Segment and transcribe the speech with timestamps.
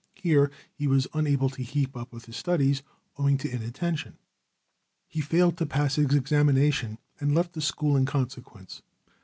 [0.15, 2.81] Here he was unable to keep up with his studies,
[3.19, 4.17] owing to inattention.
[5.07, 8.81] He failed to pass his examination and left the school in consequence.